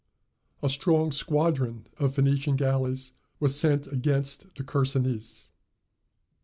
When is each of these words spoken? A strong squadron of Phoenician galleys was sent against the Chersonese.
A 0.63 0.69
strong 0.69 1.11
squadron 1.11 1.83
of 1.99 2.15
Phoenician 2.15 2.55
galleys 2.55 3.13
was 3.39 3.55
sent 3.55 3.85
against 3.85 4.55
the 4.55 4.63
Chersonese. 4.63 5.51